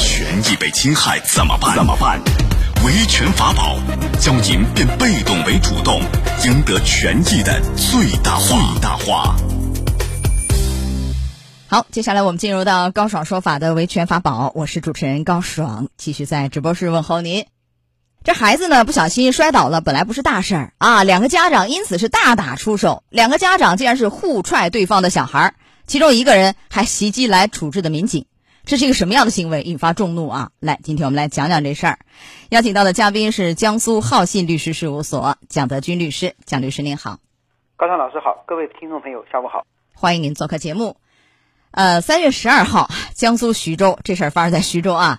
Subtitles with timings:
[0.00, 1.76] 权益被侵害怎么办？
[1.76, 2.20] 怎么办？
[2.84, 3.76] 维权法宝
[4.20, 6.00] 教您变被动为主动，
[6.44, 8.48] 赢得权益的最大化。
[8.48, 9.36] 最大化。
[11.68, 17.46] 好，接下来我们进入到高爽说法的维权法宝，我是主持人高爽，继续在直播室问候您。
[18.24, 25.54] 这孩子呢不小心摔倒了，本来不是大事儿啊，两个家长因此是大打出手，两个家长竟然是互踹对方的小孩儿，
[25.86, 28.26] 其中一个人还袭击来处置的民警，
[28.70, 30.50] 这是一个什么样的行为，引发众怒啊？
[30.60, 31.98] 来，今天我们来讲讲这事儿，
[32.50, 37.18] 邀请到的嘉宾是江苏浩信律师事务所蒋德军律师，蒋律师您好，
[37.76, 40.98] 高尚老师好，各位听众朋友下午好，欢迎您做客节目。
[41.72, 45.18] 呃，三月十二号，江苏徐州这事儿发生在徐州啊。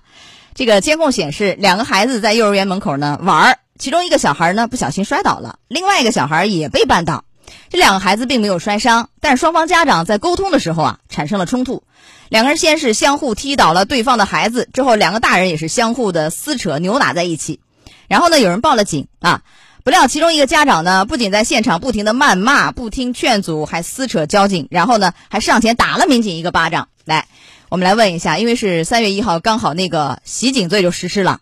[0.54, 7.26] 这个监控显示，两个孩子在幼儿园门口呢玩儿，其中一个小孩呢不小心摔倒了，另外一个小孩也被绊倒。
[7.70, 11.82] 这两个孩子并没有摔伤，但双方家长在沟通的时候啊产生了冲突，
[12.28, 17.60] 两个人先是相互踢倒了对方的孩子，之后两个大人也是相互的撕扯扭打在一起，
[18.08, 19.42] 然后呢有人报了警啊，
[19.84, 26.88] 不料其中一个家长呢不仅在现场不停的谩骂、不听劝阻，还撕扯交警，然后呢还上前打了民警一个巴掌。
[27.04, 27.26] 来，
[27.68, 31.40] 我们来问一下，因为是三月一号刚好那个袭警罪就实施了，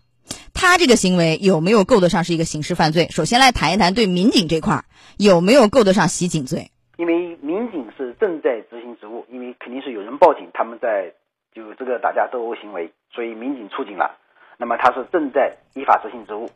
[0.63, 3.07] 他这个行为有没有够得上是一个刑事犯罪？
[3.09, 4.85] 首先来谈一谈对民警这块
[5.17, 6.71] 有没有够得上袭警罪？
[6.99, 11.15] 因为民警是正在执行职务，因为肯定是有人报警，他们在
[11.55, 14.19] 有这个打架斗殴行为，所以民警出警了。
[14.59, 16.47] 那么他是正在依法执行职务，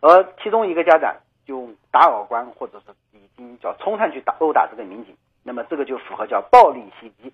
[0.00, 1.14] 而其中一个家长
[1.46, 7.32] 用打耳光或者是已经叫冲上去打殴打这个民警，那么这个就符合叫暴力袭击。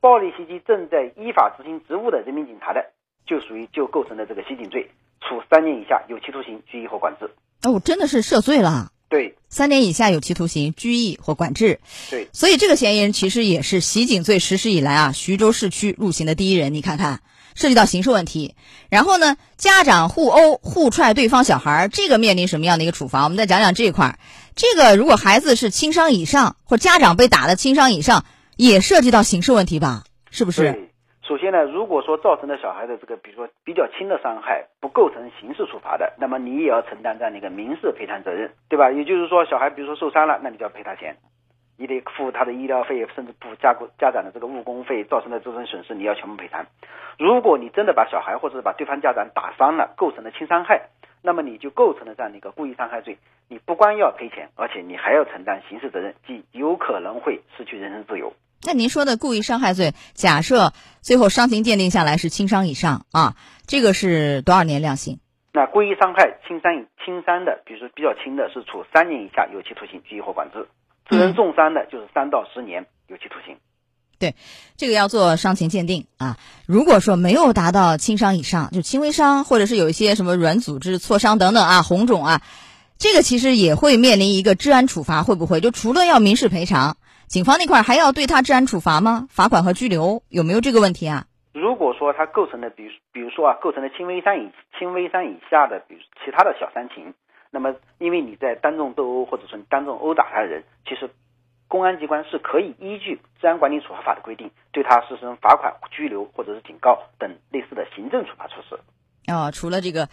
[0.00, 2.92] 暴力袭击正在依法执行职务的人民警察的，
[3.26, 7.30] 就属于就构成了这个袭警罪，处三年以下有期徒刑、拘役或管制。
[7.62, 8.92] 哦，真的是涉罪了。
[9.08, 11.80] 对，三年以下有期徒刑、拘役或管制。
[12.10, 16.74] 对，所以这个嫌疑人其实也是袭警罪实施以来啊，徐州市区入刑的第一人。
[16.74, 17.20] 你看看，
[17.54, 18.54] 涉及到刑事问题。
[18.88, 23.24] 然后呢，家长互殴、互踹对方小孩，这个面临什么样的一个处罚？
[23.24, 24.18] 我们再讲讲这一块。
[24.54, 28.24] 这个如果孩子是轻伤以上，或家长被打的轻伤以上。
[28.56, 30.04] 也涉及到刑事问题吧？
[30.30, 30.88] 是不是？
[31.26, 38.92] 首先呢，如果说造成了小孩的这个，比如说比较轻的伤害，不构成刑事处罚的，那么你也要承担这样的一个民事赔偿责任，对吧？
[38.92, 41.16] 也就是说，小孩比如说受伤了，那你就要赔他钱，
[41.76, 46.64] 你得付他的医疗费，甚至付家家长的这个误工费，造成的这种损失你要全部赔偿。
[47.18, 50.90] 如果你真的把小孩或者是把对方家长打伤了，构成了轻伤害，
[51.24, 58.32] 那么你就构成了这样的一个故意伤害罪，你不光要赔钱，而且你还要承担刑事责任，即有可能会失去人身自由。
[58.64, 63.36] 那您说的故意伤害罪，假设最后伤情鉴定下来是轻伤以上啊，
[63.66, 65.20] 这个是多少年量刑？
[65.52, 66.72] 那故意伤害轻伤
[67.04, 70.66] 轻伤的，比如说比较轻的，是处三年以下有期徒刑、拘役或管制；
[71.08, 73.56] 致人重伤的，就是三到十年有期徒刑。
[74.18, 74.34] 对，
[74.76, 76.38] 这个要做伤情鉴定啊。
[76.66, 82.42] 如果说没有达到轻伤以上，就轻微伤，或者是有一些什么软组织挫伤等等啊，红肿啊，
[82.98, 85.60] 这个其实也会面临一个治安处罚，会不会？
[85.60, 86.96] 就除了要民事赔偿。
[87.26, 89.26] 警方那块还要对他治安处罚吗？
[89.30, 91.26] 罚款和拘留有没有这个问题啊？
[91.52, 97.12] 如果说他构成的，比如比如说啊，构成了轻微伤以轻微伤以下的，比如其他的小伤情，
[97.50, 101.10] 那么因为你在当众斗殴或者说你当众殴打他的人，其实
[101.66, 108.76] 公安机关是可以依据治安管理处罚法的规定，对他实施罚款、拘留或者是警告等类似的行政处罚措施。
[109.32, 110.08] 哦，除了这个。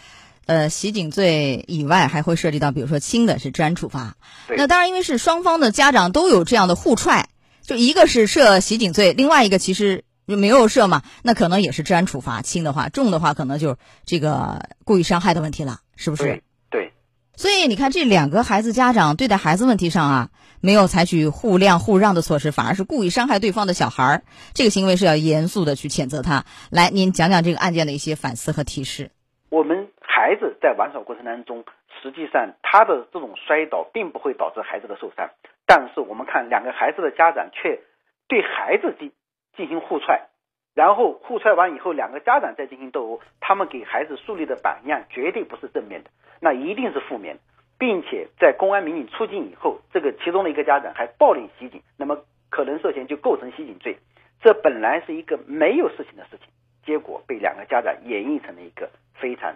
[0.46, 4.18] 呃，袭警罪以外，还会涉及到，比如说轻的是治安处罚。
[4.50, 7.30] 那当然，因为是双方的家长都有这样的互踹，
[7.62, 12.42] 就一个是涉袭警罪，另外一个其实没有涉嘛，那可能也是治安处罚。
[12.42, 16.44] 轻的话，重的话可能就这个故意伤害的问题了，是不是？
[16.70, 16.92] 对。
[17.38, 20.30] 所以你看，这两个孩子家长对待孩子问题上啊，
[20.60, 24.24] 没有采取互谅互让的措施，反而是故意伤害对方的小孩儿，
[24.54, 26.46] 这个行为是要严肃的去谴责他。
[26.70, 29.10] 来，您讲讲这个案件的一些反思和提示。
[29.50, 29.88] 我们。
[30.24, 31.66] 孩子在玩耍过程当中，
[32.02, 35.30] 实际上他的这种摔倒并不会导致孩子的受伤，
[35.66, 37.82] 但是我们看两个孩子的家长却
[38.30, 39.12] 对孩子进
[39.58, 40.30] 进行互踹，
[40.74, 46.10] 然后互踹完以后，两个家长再进行斗殴，他们给孩子树立的榜样绝对不是正面的，
[46.40, 47.42] 那一定是负面的，
[47.78, 52.18] 并且在公安民警出警以后，这个其中的一个家长还暴力袭警，那么
[52.50, 53.98] 可能涉嫌就构成袭警罪，
[54.42, 56.48] 这本来是一个没有事情的事情，
[56.86, 59.54] 结果被两个家长演绎成了一个非常。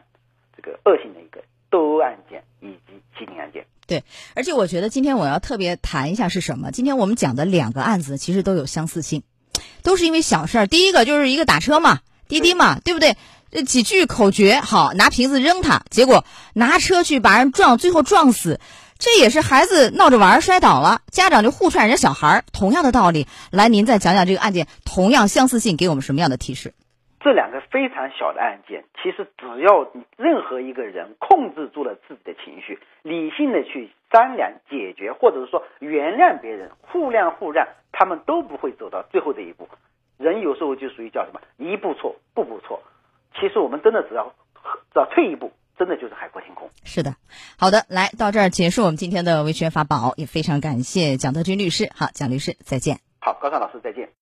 [0.57, 6.71] 这个恶性的一个斗殴案件以及欺凌案件，对，而且我觉得今天我要特别谈一下是什么？
[6.71, 9.24] 今天我们讲的两个案子其实都有相似性，
[9.83, 10.68] 都是因为小事儿。
[10.68, 13.15] 第一个就是一个打车嘛，滴滴嘛，对不对？
[13.50, 18.60] 这几句口诀，好，拿瓶子扔他，结果拿车去把人撞，最后撞死，
[19.00, 23.25] 这也是孩子闹着玩摔倒了，家长就互踹人家小孩儿，同样的道理。
[23.50, 26.74] 来，您再讲讲这个案件同样相似性，给我们什么样的提示？
[27.19, 39.68] 这两个非常小的案件，其实只要任何一个人控制住了自己的情绪，理性的去商量解决，或者是说原谅别人，互谅互让，他们都不会走到最后这一步。
[40.18, 42.81] 人有时候就属于叫什么一步错，步步错。
[43.40, 44.34] 其实我们真的只要
[44.94, 46.70] 只要退一步，真的就是海阔天空。
[46.84, 47.16] 是的，
[47.60, 51.90] 好的，来到这儿结束我们今天的维权法宝，也非常感谢蒋德军律师。
[51.96, 53.00] 好，蒋律师再见。
[53.20, 54.17] 好，高尚老师再见。